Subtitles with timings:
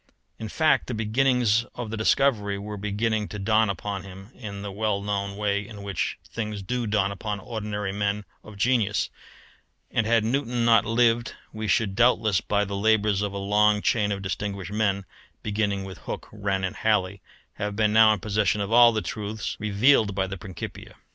[0.39, 4.71] In fact the beginnings of the discovery were beginning to dawn upon him in the
[4.71, 9.11] well known way in which things do dawn upon ordinary men of genius:
[9.91, 14.11] and had Newton not lived we should doubtless, by the labours of a long chain
[14.11, 15.05] of distinguished men,
[15.43, 17.21] beginning with Hooke, Wren, and Halley,
[17.57, 20.95] have been now in possession of all the truths revealed by the Principia.